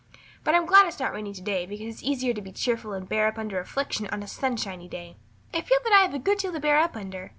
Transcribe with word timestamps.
But 0.43 0.55
I'm 0.55 0.65
glad 0.65 0.87
it's 0.87 0.99
not 0.99 1.13
rainy 1.13 1.31
today 1.31 1.67
because 1.67 1.85
it's 1.93 2.03
easier 2.03 2.33
to 2.33 2.41
be 2.41 2.51
cheerful 2.51 2.93
and 2.93 3.07
bear 3.07 3.27
up 3.27 3.37
under 3.37 3.59
affliction 3.59 4.07
on 4.07 4.23
a 4.23 4.27
sunshiny 4.27 4.87
day. 4.87 5.15
I 5.53 5.61
feel 5.61 5.77
that 5.83 5.93
I 5.93 6.01
have 6.01 6.15
a 6.15 6.17
good 6.17 6.39
deal 6.39 6.53
to 6.53 6.59
bear 6.59 6.79
up 6.79 6.95
under. 6.95 7.29